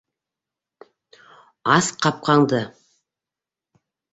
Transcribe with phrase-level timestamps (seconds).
[1.75, 2.63] Ас ҡапҡаңды!